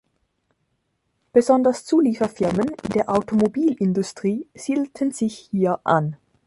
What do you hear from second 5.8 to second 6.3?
an.